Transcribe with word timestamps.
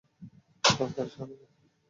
তাড়াতাড়ি 0.63 1.09
সরে 1.13 1.35
যা। 1.39 1.45